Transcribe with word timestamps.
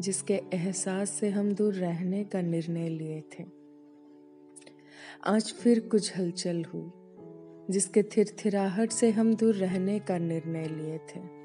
जिसके 0.00 0.34
एहसास 0.34 1.10
से 1.10 1.30
हम 1.30 1.52
दूर 1.52 1.74
रहने 1.74 2.24
का 2.24 2.40
निर्णय 2.40 2.88
लिए 2.88 3.20
थे। 3.20 3.44
आज 5.26 5.52
फिर 5.52 5.80
कुछ 5.80 6.16
हलचल 6.18 6.64
हुई, 6.64 6.90
जिसके 7.70 8.02
थिरथिराहट 8.02 8.90
से 8.90 9.10
हम 9.10 9.34
दूर 9.34 9.54
रहने 9.54 9.98
का 9.98 10.18
निर्णय 10.18 10.68
लिए 10.68 10.98
थे। 10.98 11.42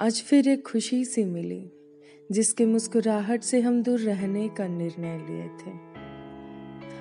आज 0.00 0.22
फिर 0.22 0.48
एक 0.48 0.66
खुशी 0.66 1.04
सी 1.04 1.24
मिली, 1.24 1.72
जिसके 2.32 2.66
मुस्कुराहट 2.66 3.42
से 3.42 3.60
हम 3.60 3.82
दूर 3.82 4.00
रहने 4.00 4.48
का 4.48 4.66
निर्णय 4.66 5.18
लिए 5.18 5.48
थे। 5.48 5.98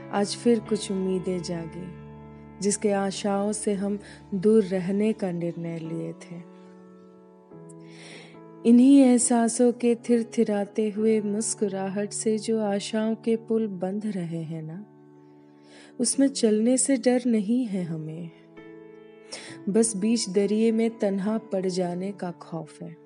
आज 0.09 0.36
फिर 0.36 0.59
कुछ 0.59 0.91
उम्मीदें 0.91 1.41
जागी, 1.41 2.08
जिसके 2.59 2.91
आशाओं 2.91 3.52
से 3.52 3.73
हम 3.73 3.99
दूर 4.34 4.63
रहने 4.63 5.14
का 5.14 5.31
निर्णय 5.31 5.80
लिए 5.80 6.14
थे। 6.14 6.56
इन्हीं 8.66 9.02
एहसासों 9.02 9.72
के 9.72 9.95
थिर 9.95 10.31
थिराते 10.38 10.89
हुए 10.89 11.22
मुस्कुराहट 11.22 12.11
से 12.11 12.38
जो 12.38 12.59
आशाओं 12.59 13.16
के 13.16 13.36
पुल 13.36 13.67
बंध 13.67 14.05
रहे 14.05 14.41
हैं 14.44 14.61
ना, 14.61 14.86
उसमें 15.99 16.27
चलने 16.27 16.77
से 16.77 16.97
डर 16.97 17.22
नहीं 17.25 17.66
है 17.66 17.83
हमें। 17.83 18.31
बस 19.69 19.95
बीच 19.95 20.30
दरिए 20.30 20.72
में 20.72 20.97
तन्हा 20.97 21.38
पड़ 21.38 21.66
जाने 21.66 22.11
का 22.11 22.31
खौफ 22.31 22.81
है। 22.81 22.97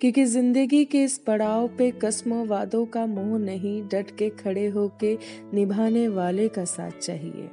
क्योंकि 0.00 0.24
ज़िंदगी 0.24 0.84
के 0.84 1.04
इस 1.04 1.18
पड़ाव 1.18 1.68
पे 1.68 1.90
कस्मों 1.90 2.46
वादों 2.46 2.86
का 2.86 3.06
मोह 3.06 3.38
नहीं, 3.38 3.88
डट 3.88 4.16
के 4.16 4.30
खड़े 4.30 4.66
होके 4.66 5.18
निभाने 5.54 6.08
वाले 6.08 6.48
का 6.48 6.64
साथ 6.64 6.90
चाहिए। 6.90 7.50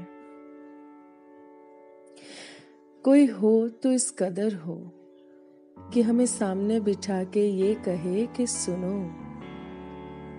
कोई 3.03 3.25
हो 3.25 3.69
तो 3.69 3.91
इस 3.91 4.11
कदर 4.11 4.53
हो। 4.53 5.00
कि 5.93 6.01
हमें 6.01 6.25
सामने 6.25 6.79
बिठा 6.79 7.23
के 7.23 7.47
ये 7.49 7.73
कहे 7.75 8.25
कि 8.27 8.47
सुनो, 8.47 8.97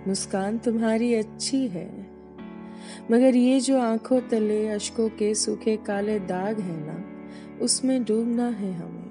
मुस्कान 0.08 0.58
तुम्हारी 0.58 1.14
अच्छी 1.14 1.66
है, 1.68 1.90
मगर 3.10 3.36
ये 3.36 3.60
जो 3.60 3.78
आँखों 3.80 4.20
तले, 4.20 4.68
अशकों 4.68 5.08
के 5.08 5.34
सूखे 5.34 5.76
काले 5.76 6.18
दाग 6.20 6.60
है 6.60 6.76
ना, 6.86 7.04
उसमें 7.64 8.04
डूबना 8.04 8.48
है 8.48 8.72
हमें। 8.72 9.02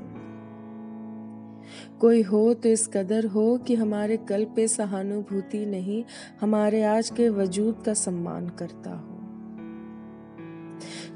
कोई 2.00 2.22
हो 2.22 2.53
तो 2.53 2.69
इस 2.69 2.88
कदर 2.88 3.25
हो 3.25 3.58
कि 3.58 3.75
हमारे 3.75 4.17
कल 4.17 4.45
पे 4.45 4.67
सहानुभूति 4.67 5.66
नहीं, 5.66 6.03
हमारे 6.42 6.84
आज 6.84 7.09
के 7.09 7.30
वजूद 7.30 7.84
का 7.86 7.94
सम्मान 7.94 8.50
करता 8.50 8.92
हो। 8.92 9.11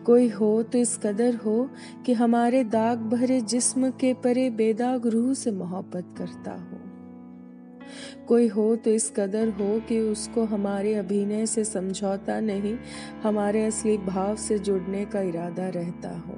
कोई 0.06 0.30
हो 0.30 0.64
तो 0.64 0.78
इस 0.78 0.98
कदर 0.98 1.36
हो 1.36 1.70
कि 2.06 2.14
हमारे 2.14 2.64
दाग 2.64 3.00
भरे 3.00 3.42
जिस्म 3.42 3.90
के 3.90 4.14
परे 4.14 4.50
बेदाग 4.50 5.08
रूह 5.08 5.34
से 5.34 5.52
मोहब्बत 5.52 6.16
करता 6.18 6.52
हो। 6.52 6.80
कोई 8.28 8.48
हो 8.48 8.76
तो 8.76 8.90
इस 8.90 9.14
कदर 9.16 9.50
हो 9.50 9.80
कि 9.80 10.00
उसको 10.00 10.44
हमारे 10.44 10.96
अभिनय 10.96 11.46
से 11.46 11.66
समझौता 11.66 12.40
नहीं, 12.40 12.78
हमारे 13.24 13.66
असली 13.66 13.98
भाव 13.98 14.36
से 14.36 14.60
जुड़ने 14.60 15.06
का 15.06 15.22
इरादा 15.22 15.70
रहता 15.70 16.10
हो। 16.10 16.36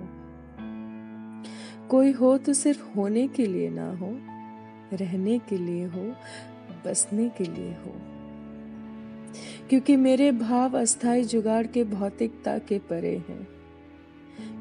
कोई 1.88 2.11
हो 2.11 2.38
तो 2.38 2.53
सिर्फ़ 2.53 2.97
होने 2.97 3.27
के 3.27 3.45
लिए 3.45 3.69
ना 3.69 3.89
हो, 3.91 4.09
रहने 4.94 5.39
के 5.39 5.57
लिए 5.57 5.85
हो, 5.85 6.13
बसने 6.85 7.29
के 7.29 7.44
लिए 7.44 7.71
हो। 7.71 8.16
क्योंकि 9.69 9.95
मेरे 9.95 10.31
भाव 10.31 10.79
अस्थाई 10.79 11.23
जुगाड़ 11.23 11.67
के 11.67 11.83
भौतिकता 11.83 12.57
के 12.57 12.79
परे 12.79 13.17
हैं। 13.17 13.47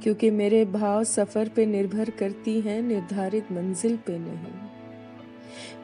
क्योंकि 0.02 0.30
मेरे 0.30 0.64
भाव 0.64 1.04
सफ़र 1.04 1.48
पे 1.48 1.66
निर्भर 1.66 2.10
करती 2.10 2.60
हैं, 2.60 2.82
निर्धारित 2.82 3.52
मंजिल 3.52 3.96
पे 3.96 4.18
नहीं। 4.18 4.68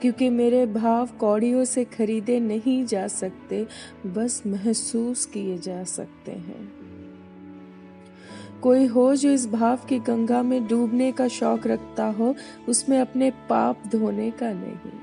क्योंकि 0.00 0.28
मेरे 0.28 0.66
भाव 0.66 1.06
कौड़ियों 1.06 1.64
से 1.64 1.84
खरीदे 1.84 2.40
नहीं 2.40 2.86
जा 2.86 3.08
सकते, 3.08 3.66
बस 4.06 4.42
महसूस 4.46 5.26
किए 5.26 5.58
जा 5.58 5.84
सकते 5.84 6.32
हैं। 6.32 6.72
कोई 8.62 8.86
हो 8.86 9.16
जो 9.16 9.30
इस 9.30 9.46
भाव 9.46 9.76
की 9.76 9.98
गंगा 9.98 10.42
में 10.42 10.66
डूबने 10.66 11.12
का 11.12 11.28
शौक 11.28 11.66
रखता 11.66 12.06
हो, 12.06 12.34
उसमें 12.68 13.00
अपने 13.00 13.30
पाप 13.30 13.82
धोने 13.92 14.30
का 14.30 14.52
नहीं। 14.52 15.01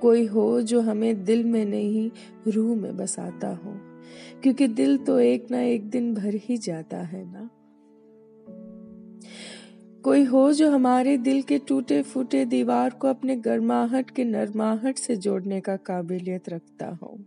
कोई 0.00 0.26
हो 0.26 0.62
जो 0.62 0.80
हमें 0.80 1.24
दिल 1.24 1.44
में 1.44 1.64
नहीं, 1.64 2.10
रूह 2.48 2.76
में 2.76 2.96
बसाता 2.96 3.48
हो। 3.48 3.74
क्योंकि 4.42 4.68
दिल 4.68 4.98
तो 4.98 5.20
एक 5.20 5.50
ना 5.50 5.62
एक 5.62 5.90
दिन 5.90 6.14
भर 6.14 6.34
ही 6.34 6.56
जाता 6.56 6.96
है 6.96 7.32
ना। 7.32 7.50
कोई 10.02 10.24
हो 10.24 10.52
जो 10.52 10.70
हमारे 10.70 11.16
दिल 11.16 11.42
के 11.42 11.58
टूटे 11.58 12.02
फूटे 12.02 12.44
दीवार 12.44 12.90
को 12.90 13.08
अपने 13.08 13.36
गर्माहट 13.36 14.10
के 14.10 14.24
नरमाहट 14.24 14.98
से 14.98 15.16
जोड़ने 15.16 15.60
का 15.60 15.76
काबिलियत 15.76 16.48
रखता 16.48 16.98
हो। 17.02 17.18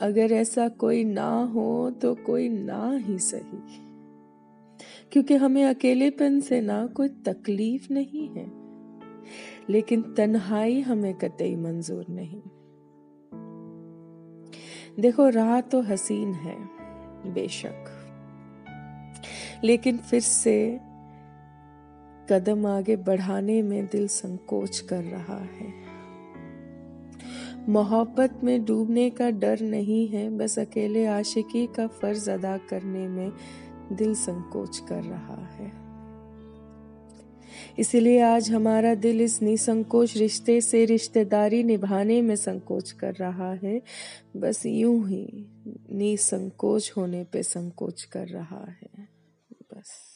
अगर 0.00 0.32
ऐसा 0.32 0.68
कोई 0.68 1.04
ना 1.04 1.44
हो 1.44 1.90
तो 1.90 2.14
कोई 2.14 2.48
ना 2.48 2.96
ही 2.96 3.18
सही। 3.18 3.84
क्योंकि 5.12 5.34
हमें 5.34 5.64
अकेलेपन 5.64 6.40
से 6.40 6.60
ना 6.60 6.86
कोई 6.86 7.08
तकलीफ़ 7.08 7.92
नहीं 7.92 8.28
है। 8.28 8.63
लेकिन 9.70 10.02
तन्हाई 10.02 10.80
हमें 10.80 11.14
कतई 11.14 11.56
मंजूर 11.56 12.06
नहीं। 12.10 12.42
देखो, 15.00 15.28
राह 15.28 15.60
तो 15.60 15.82
हसीन 15.82 16.32
है, 16.32 16.56
बेशक। 17.32 18.00
लेकिन 19.64 19.96
फिर 19.96 20.20
से 20.20 20.80
कदम 22.30 22.66
आगे 22.66 22.96
बढ़ाने 22.96 23.62
में 23.62 23.86
दिल 23.86 24.08
संकोच 24.08 24.80
कर 24.80 25.04
रहा 25.04 25.38
है। 25.38 25.84
मोहब्बत 27.68 28.40
में 28.44 28.64
डूबने 28.64 29.10
का 29.10 29.30
डर 29.30 29.60
नहीं 29.60 30.08
है, 30.08 30.38
बस 30.38 30.58
अकेले 30.58 31.06
आशिकी 31.06 31.66
का 31.66 31.86
फ़र्ज़ 31.86 32.30
अदा 32.30 32.58
करने 32.58 33.08
में 33.08 33.32
दिल 33.92 34.14
संकोच 34.14 34.78
कर 34.78 35.02
रहा 35.02 35.46
है। 35.46 35.83
इसलिए 37.78 38.20
आज 38.20 38.50
हमारा 38.50 38.94
दिल 38.94 39.20
इस 39.20 39.42
निसंकोच 39.42 40.16
रिश्ते 40.16 40.60
से 40.60 40.84
रिश्तेदारी 40.84 41.62
निभाने 41.62 42.22
में 42.22 42.36
संकोच 42.36 42.92
कर 42.92 43.14
रहा 43.14 43.52
है। 43.52 43.82
बस 44.36 44.66
यूँ 44.66 45.08
ही 45.08 45.46
निसंकोच 45.92 46.92
होने 46.96 47.24
पे 47.24 47.42
संकोच 47.42 48.02
कर 48.02 48.28
रहा 48.28 48.76
है। 48.82 49.08
बस। 49.52 50.13